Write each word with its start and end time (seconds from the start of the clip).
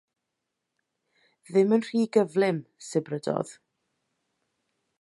“Ddim 1.49 1.75
yn 1.77 1.85
rhy 1.87 2.01
gyflym,” 2.17 2.63
sibrydodd. 2.87 3.53